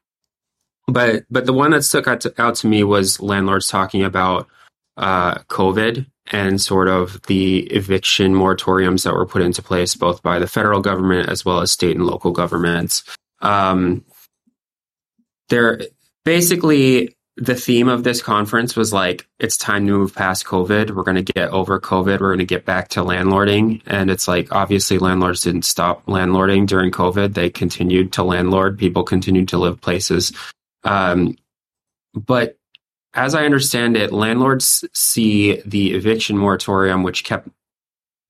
[0.92, 4.48] but but the one that stuck out to, out to me was landlords talking about
[4.96, 10.38] uh, COVID and sort of the eviction moratoriums that were put into place both by
[10.38, 13.02] the federal government as well as state and local governments.
[13.40, 14.04] Um,
[15.48, 15.80] they're
[16.24, 20.90] basically the theme of this conference was like it's time to move past covid.
[20.90, 22.20] We're going to get over covid.
[22.20, 23.80] We're going to get back to landlording.
[23.86, 27.34] And it's like obviously landlords didn't stop landlording during covid.
[27.34, 28.78] They continued to landlord.
[28.78, 30.32] People continued to live places
[30.84, 31.36] um,
[32.14, 32.58] but
[33.14, 37.48] as i understand it landlords see the eviction moratorium which kept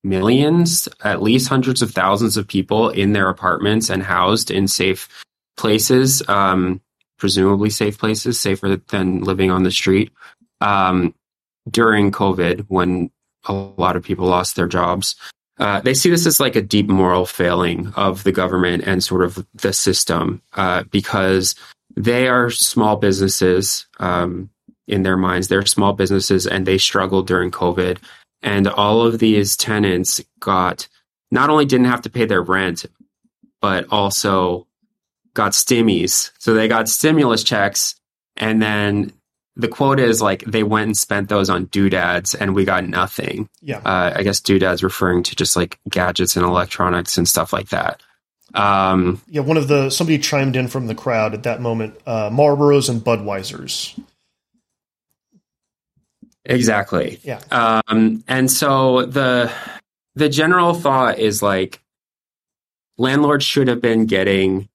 [0.02, 5.08] millions at least hundreds of thousands of people in their apartments and housed in safe
[5.56, 6.80] places um,
[7.20, 10.10] presumably safe places, safer than living on the street.
[10.60, 11.14] Um,
[11.70, 13.10] during COVID, when
[13.44, 15.14] a lot of people lost their jobs,
[15.58, 19.22] uh, they see this as like a deep moral failing of the government and sort
[19.22, 21.54] of the system uh, because
[22.04, 24.50] they are small businesses um,
[24.86, 25.48] in their minds.
[25.48, 27.98] They're small businesses and they struggled during COVID.
[28.42, 30.88] And all of these tenants got
[31.30, 32.86] not only didn't have to pay their rent,
[33.60, 34.66] but also
[35.34, 36.30] got stimmies.
[36.38, 37.94] So they got stimulus checks
[38.36, 39.12] and then
[39.56, 43.48] the quote is like they went and spent those on doodads and we got nothing.
[43.60, 43.78] Yeah.
[43.78, 48.00] Uh, I guess doodads referring to just like gadgets and electronics and stuff like that.
[48.54, 52.00] Um, yeah, one of the somebody chimed in from the crowd at that moment.
[52.06, 53.98] Uh, Marlboros and Budweisers.
[56.44, 57.20] Exactly.
[57.22, 57.40] Yeah.
[57.50, 59.52] Um, and so the
[60.14, 61.80] the general thought is like
[62.98, 64.68] landlords should have been getting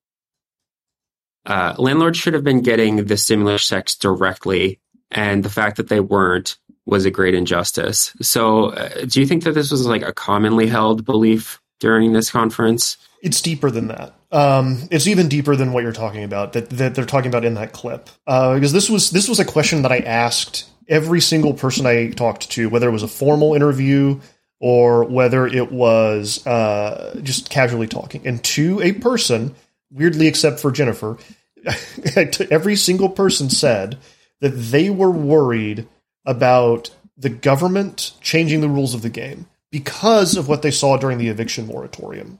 [1.46, 6.00] uh, landlords should have been getting the stimulus checks directly, and the fact that they
[6.00, 8.14] weren't was a great injustice.
[8.20, 12.30] So, uh, do you think that this was like a commonly held belief during this
[12.30, 12.96] conference?
[13.26, 14.14] It's deeper than that.
[14.30, 17.54] Um, it's even deeper than what you're talking about that, that they're talking about in
[17.54, 18.08] that clip.
[18.26, 22.10] Uh, because this was this was a question that I asked every single person I
[22.10, 24.20] talked to, whether it was a formal interview
[24.60, 29.56] or whether it was uh, just casually talking, and to a person
[29.90, 31.18] weirdly, except for Jennifer,
[32.50, 33.98] every single person said
[34.40, 35.88] that they were worried
[36.24, 41.18] about the government changing the rules of the game because of what they saw during
[41.18, 42.38] the eviction moratorium.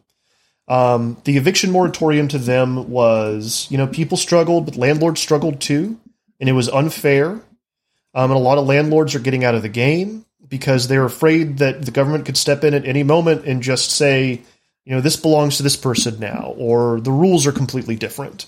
[0.68, 5.98] Um, the eviction moratorium to them was, you know, people struggled, but landlords struggled too,
[6.40, 7.40] and it was unfair.
[8.14, 11.58] Um, and a lot of landlords are getting out of the game because they're afraid
[11.58, 14.42] that the government could step in at any moment and just say,
[14.84, 18.46] you know, this belongs to this person now, or the rules are completely different,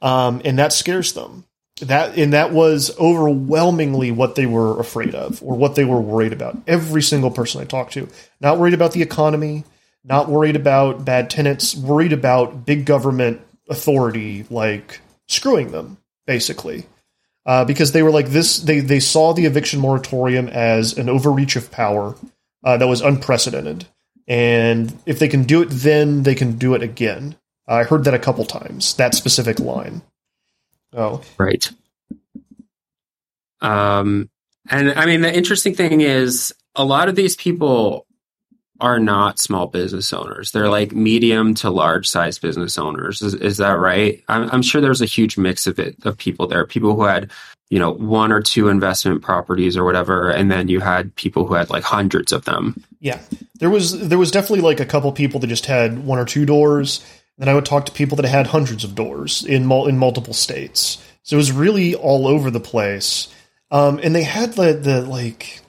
[0.00, 1.44] um, and that scares them.
[1.80, 6.32] That and that was overwhelmingly what they were afraid of, or what they were worried
[6.32, 6.56] about.
[6.66, 8.08] Every single person I talked to,
[8.40, 9.64] not worried about the economy,
[10.04, 16.86] not worried about bad tenants, worried about big government authority like screwing them, basically.
[17.46, 21.56] Uh, because they were like this, they they saw the eviction moratorium as an overreach
[21.56, 22.14] of power
[22.64, 23.86] uh, that was unprecedented
[24.30, 27.34] and if they can do it then, they can do it again.
[27.66, 30.02] I heard that a couple times, that specific line.
[30.92, 31.20] Oh.
[31.36, 31.68] Right.
[33.60, 34.30] Um,
[34.68, 38.06] and I mean, the interesting thing is a lot of these people
[38.80, 40.50] are not small business owners.
[40.50, 43.22] They're like medium to large size business owners.
[43.22, 44.22] Is, is that right?
[44.28, 46.66] I'm, I'm, sure there's a huge mix of it of people there.
[46.66, 47.30] People who had
[47.70, 51.54] you know, one or two investment properties or whatever, and then you had people who
[51.54, 52.82] had like hundreds of them.
[52.98, 53.20] Yeah,
[53.60, 56.44] there was there was definitely like a couple people that just had one or two
[56.44, 57.04] doors.
[57.38, 60.34] Then I would talk to people that had hundreds of doors in mul- in multiple
[60.34, 61.00] states.
[61.22, 63.32] So it was really all over the place.
[63.70, 65.60] Um, and they had the, the like,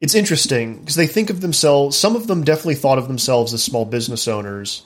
[0.00, 1.96] it's interesting because they think of themselves.
[1.96, 4.82] Some of them definitely thought of themselves as small business owners,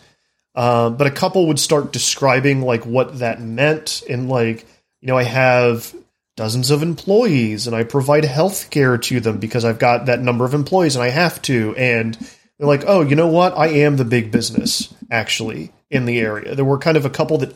[0.55, 4.67] um, but a couple would start describing like what that meant and like,
[5.01, 5.95] you know, I have
[6.37, 10.45] dozens of employees and I provide health care to them because I've got that number
[10.45, 11.75] of employees and I have to.
[11.77, 12.15] And
[12.59, 13.57] they're like, oh, you know what?
[13.57, 16.55] I am the big business actually in the area.
[16.55, 17.55] There were kind of a couple that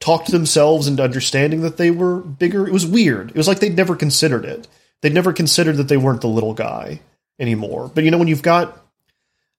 [0.00, 2.66] talked themselves into understanding that they were bigger.
[2.66, 3.30] It was weird.
[3.30, 4.68] It was like they'd never considered it.
[5.06, 7.00] They'd never considered that they weren't the little guy
[7.38, 7.88] anymore.
[7.94, 8.76] But you know, when you've got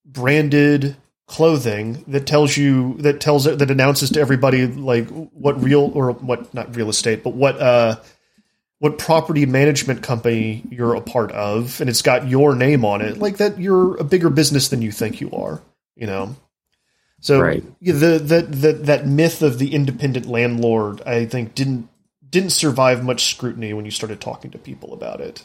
[0.06, 6.12] branded clothing that tells you that tells that announces to everybody like what real or
[6.12, 7.96] what not real estate, but what uh
[8.80, 13.18] what property management company you're a part of and it's got your name on it
[13.18, 15.62] like that you're a bigger business than you think you are
[15.96, 16.36] you know
[17.22, 17.64] So Right.
[17.82, 21.90] the, the the that myth of the independent landlord, I think, didn't
[22.30, 25.44] didn't survive much scrutiny when you started talking to people about it.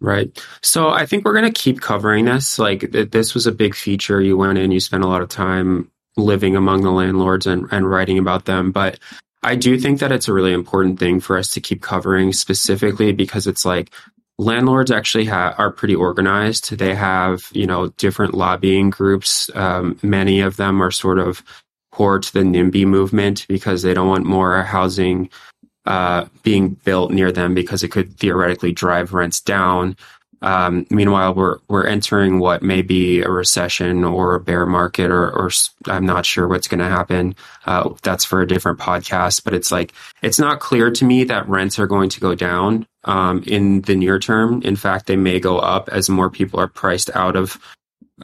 [0.00, 0.42] Right.
[0.62, 2.58] So I think we're going to keep covering this.
[2.58, 4.20] Like th- this was a big feature.
[4.20, 7.88] You went in, you spent a lot of time living among the landlords and, and
[7.88, 8.72] writing about them.
[8.72, 8.98] But
[9.42, 13.12] I do think that it's a really important thing for us to keep covering specifically
[13.12, 13.90] because it's like
[14.38, 16.78] landlords actually ha- are pretty organized.
[16.78, 19.50] They have, you know, different lobbying groups.
[19.54, 21.42] Um, many of them are sort of
[21.92, 25.28] core to the NIMBY movement because they don't want more housing
[25.86, 29.96] uh, being built near them because it could theoretically drive rents down.
[30.42, 35.30] Um, meanwhile, we're we're entering what may be a recession or a bear market, or,
[35.30, 35.50] or
[35.86, 37.34] I'm not sure what's going to happen.
[37.66, 39.44] Uh, that's for a different podcast.
[39.44, 42.86] But it's like it's not clear to me that rents are going to go down
[43.04, 44.62] um, in the near term.
[44.62, 47.58] In fact, they may go up as more people are priced out of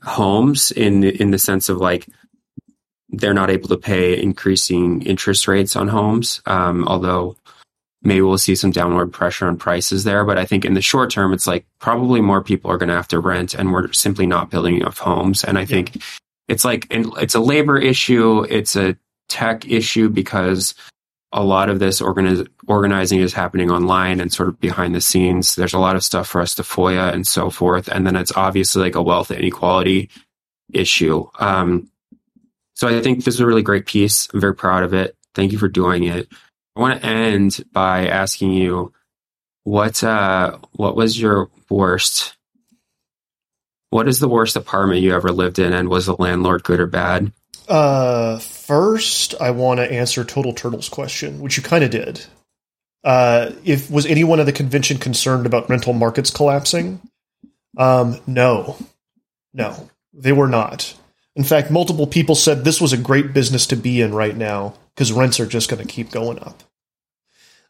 [0.02, 2.06] homes in in the sense of like
[3.10, 6.40] they're not able to pay increasing interest rates on homes.
[6.46, 7.36] Um, although
[8.06, 10.24] maybe we'll see some downward pressure on prices there.
[10.24, 12.94] But I think in the short term, it's like probably more people are going to
[12.94, 15.44] have to rent, and we're simply not building enough homes.
[15.44, 16.02] And I think
[16.48, 18.96] it's like it's a labor issue, it's a
[19.28, 20.74] tech issue because
[21.32, 25.56] a lot of this organiz- organizing is happening online and sort of behind the scenes.
[25.56, 28.32] There's a lot of stuff for us to FOIA and so forth, and then it's
[28.36, 30.08] obviously like a wealth inequality
[30.72, 31.28] issue.
[31.40, 31.90] Um,
[32.74, 34.28] so I think this is a really great piece.
[34.32, 35.16] I'm very proud of it.
[35.34, 36.28] Thank you for doing it.
[36.76, 38.92] I want to end by asking you
[39.64, 42.36] what uh, what was your worst
[43.90, 46.86] what is the worst apartment you ever lived in and was the landlord good or
[46.86, 47.32] bad?
[47.68, 52.26] Uh, first, I want to answer Total Turtle's question, which you kind of did.
[53.02, 57.00] Uh, if was anyone at the convention concerned about rental markets collapsing?
[57.78, 58.76] Um, no,
[59.54, 60.94] no, they were not.
[61.34, 64.74] In fact, multiple people said this was a great business to be in right now
[64.94, 66.62] because rents are just going to keep going up.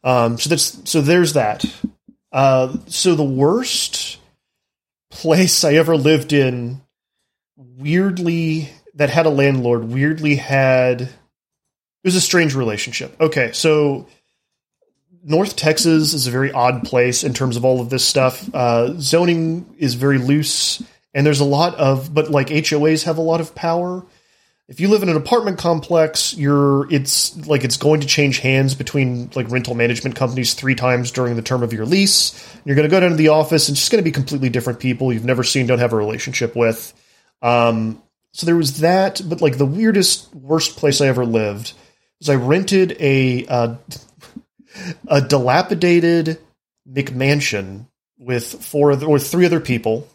[0.07, 1.65] Um, so that's so there's that.
[2.31, 4.19] Uh, so the worst
[5.11, 6.81] place I ever lived in,
[7.57, 11.11] weirdly, that had a landlord, weirdly had it
[12.05, 13.21] was a strange relationship.
[13.21, 14.07] Okay, so
[15.25, 18.49] North Texas is a very odd place in terms of all of this stuff.
[18.55, 20.81] Uh, zoning is very loose,
[21.15, 24.07] and there's a lot of, but like HOAs have a lot of power.
[24.69, 28.75] If you live in an apartment complex, you're it's like it's going to change hands
[28.75, 32.35] between like rental management companies three times during the term of your lease.
[32.64, 34.49] You're going to go down to the office, and it's just going to be completely
[34.49, 36.93] different people you've never seen, don't have a relationship with.
[37.43, 38.03] Um,
[38.33, 41.73] so there was that, but like the weirdest, worst place I ever lived
[42.19, 43.77] was I rented a uh,
[45.07, 46.41] a dilapidated
[46.91, 47.87] McMansion
[48.19, 50.09] with four other, or three other people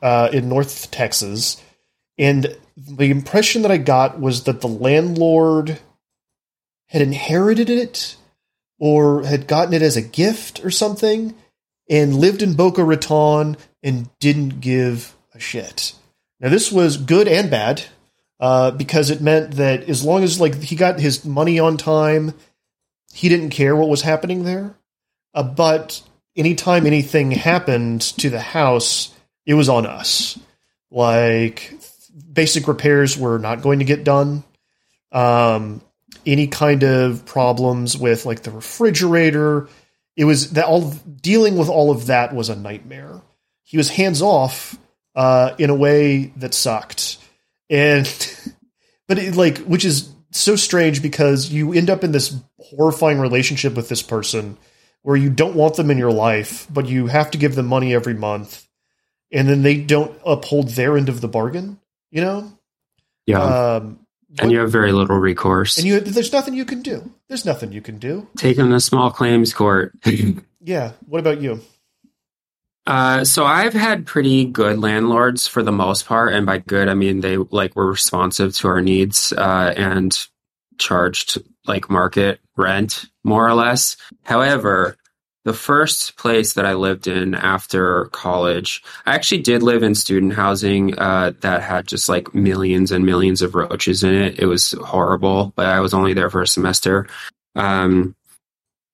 [0.00, 1.60] uh, in North Texas,
[2.16, 5.78] and the impression that I got was that the landlord
[6.88, 8.16] had inherited it
[8.78, 11.34] or had gotten it as a gift or something
[11.88, 15.94] and lived in Boca Raton and didn't give a shit.
[16.40, 17.84] Now this was good and bad
[18.38, 22.34] uh, because it meant that as long as like he got his money on time,
[23.12, 24.74] he didn't care what was happening there.
[25.32, 26.02] Uh, but
[26.36, 29.14] anytime anything happened to the house,
[29.46, 30.38] it was on us.
[30.90, 31.74] Like
[32.32, 34.44] basic repairs were not going to get done.
[35.12, 35.82] Um,
[36.24, 39.68] any kind of problems with like the refrigerator,
[40.16, 40.90] it was that all
[41.20, 43.20] dealing with all of that was a nightmare.
[43.62, 44.76] He was hands off
[45.14, 47.18] uh, in a way that sucked,
[47.68, 48.06] and
[49.08, 53.74] but it, like which is so strange because you end up in this horrifying relationship
[53.74, 54.58] with this person
[55.02, 57.94] where you don't want them in your life, but you have to give them money
[57.94, 58.66] every month,
[59.32, 61.78] and then they don't uphold their end of the bargain.
[62.10, 62.52] You know,
[63.26, 63.42] Yeah.
[63.42, 64.00] um,
[64.38, 65.76] and you have very little recourse.
[65.78, 67.10] and you there's nothing you can do.
[67.28, 68.28] There's nothing you can do.
[68.36, 69.92] Take them to small claims court.
[70.66, 70.92] Yeah.
[71.06, 71.60] What about you?
[72.88, 76.94] Uh, so I've had pretty good landlords for the most part, and by good I
[76.94, 80.16] mean they like were responsive to our needs uh, and
[80.78, 83.96] charged like market rent more or less.
[84.24, 84.96] However,
[85.46, 90.32] the first place that I lived in after college, I actually did live in student
[90.32, 94.40] housing uh, that had just like millions and millions of roaches in it.
[94.40, 97.06] It was horrible, but I was only there for a semester.
[97.54, 98.16] Um,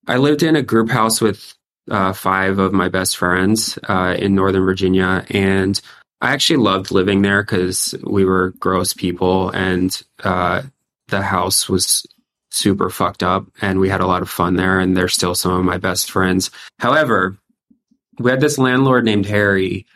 [0.06, 1.54] I lived in a group house with
[1.90, 5.80] uh, five of my best friends uh, in Northern Virginia, and
[6.20, 10.64] I actually loved living there because we were gross people, and uh,
[11.08, 12.06] the house was
[12.54, 15.52] super fucked up, and we had a lot of fun there, and they're still some
[15.52, 16.50] of my best friends.
[16.78, 17.36] However,
[18.18, 19.86] we had this landlord named Harry,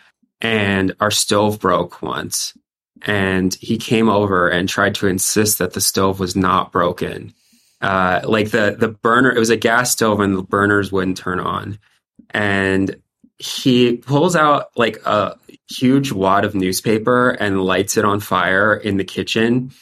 [0.40, 2.54] and our stove broke once.
[3.02, 7.34] and he came over and tried to insist that the stove was not broken.
[7.82, 11.38] Uh, like the the burner, it was a gas stove, and the burners wouldn't turn
[11.40, 11.78] on.
[12.30, 12.96] And
[13.38, 15.36] he pulls out like a
[15.68, 19.72] huge wad of newspaper and lights it on fire in the kitchen,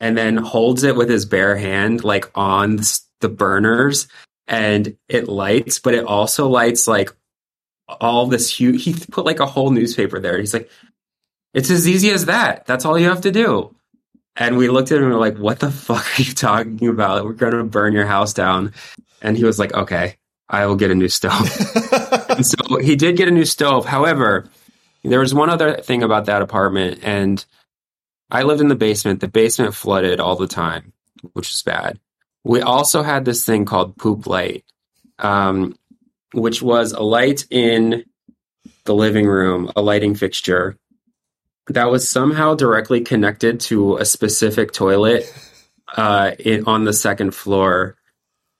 [0.00, 2.80] and then holds it with his bare hand, like on
[3.20, 4.08] the burners,
[4.46, 7.14] and it lights, but it also lights like
[7.88, 8.84] all this huge.
[8.84, 10.38] He put like a whole newspaper there.
[10.38, 10.70] He's like,
[11.52, 12.66] it's as easy as that.
[12.66, 13.74] That's all you have to do.
[14.36, 16.88] And we looked at him and we are like, what the fuck are you talking
[16.88, 17.24] about?
[17.24, 18.72] We're going to burn your house down.
[19.22, 20.16] And he was like, okay,
[20.48, 21.40] I will get a new stove.
[22.28, 23.86] and so he did get a new stove.
[23.86, 24.46] However,
[25.02, 27.00] there was one other thing about that apartment.
[27.02, 27.44] And
[28.34, 29.20] I lived in the basement.
[29.20, 30.92] The basement flooded all the time,
[31.34, 32.00] which is bad.
[32.42, 34.64] We also had this thing called poop light,
[35.20, 35.76] um,
[36.32, 38.04] which was a light in
[38.86, 40.76] the living room, a lighting fixture
[41.68, 45.32] that was somehow directly connected to a specific toilet
[45.96, 47.96] uh, in, on the second floor.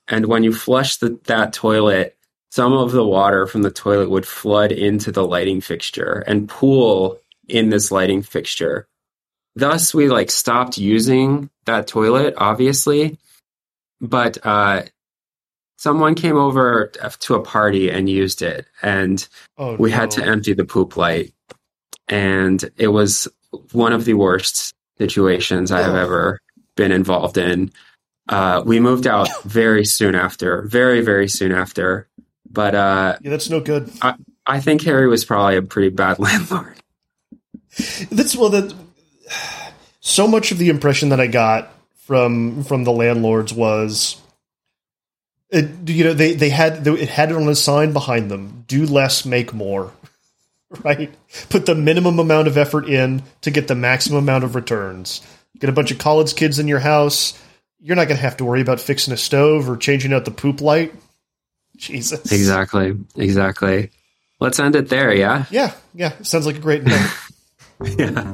[0.07, 2.17] And when you flush the, that toilet,
[2.49, 7.19] some of the water from the toilet would flood into the lighting fixture and pool
[7.49, 8.87] in this lighting fixture.
[9.55, 13.17] Thus, we like stopped using that toilet, obviously,
[14.01, 14.83] but uh,
[15.77, 19.27] someone came over to a party and used it, and
[19.57, 19.95] oh, we no.
[19.95, 21.31] had to empty the poop light
[22.07, 23.27] and it was
[23.71, 26.39] one of the worst situations I have ever
[26.75, 27.71] been involved in.
[28.27, 32.07] Uh, we moved out very soon after, very very soon after.
[32.49, 33.91] But uh, yeah, that's no good.
[34.01, 36.77] I, I think Harry was probably a pretty bad landlord.
[38.09, 38.73] That's well that
[39.99, 44.21] so much of the impression that I got from from the landlords was
[45.49, 48.85] it, you know they they had it had it on a sign behind them do
[48.85, 49.91] less make more
[50.83, 51.13] right?
[51.49, 55.21] Put the minimum amount of effort in to get the maximum amount of returns.
[55.59, 57.39] Get a bunch of college kids in your house.
[57.79, 60.31] You're not going to have to worry about fixing a stove or changing out the
[60.31, 60.93] poop light.
[61.77, 62.31] Jesus.
[62.31, 62.97] Exactly.
[63.15, 63.91] Exactly.
[64.39, 65.45] Let's end it there, yeah?
[65.49, 65.73] Yeah.
[65.93, 66.13] Yeah.
[66.23, 67.09] Sounds like a great note.
[67.97, 68.33] yeah.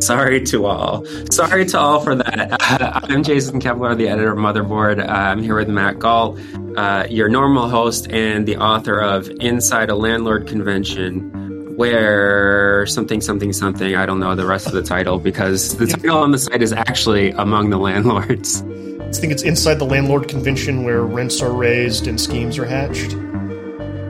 [0.00, 1.06] Sorry to all.
[1.30, 2.52] Sorry to all for that.
[2.60, 5.00] Uh, I'm Jason Koebler, the editor of Motherboard.
[5.00, 6.38] Uh, I'm here with Matt Gault,
[6.76, 13.52] uh, your normal host and the author of Inside a Landlord Convention where something something
[13.52, 16.62] something i don't know the rest of the title because the title on the site
[16.62, 21.52] is actually among the landlords i think it's inside the landlord convention where rents are
[21.52, 23.16] raised and schemes are hatched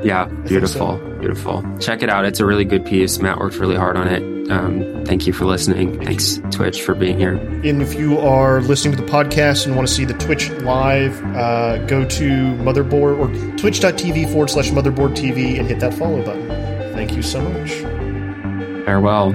[0.04, 1.18] yeah beautiful so.
[1.18, 4.22] beautiful check it out it's a really good piece matt worked really hard on it
[4.50, 8.94] um, thank you for listening thanks twitch for being here and if you are listening
[8.94, 13.56] to the podcast and want to see the twitch live uh, go to motherboard or
[13.56, 17.70] twitch.tv forward slash motherboard tv and hit that follow button Thank you so much.
[18.86, 19.34] Farewell.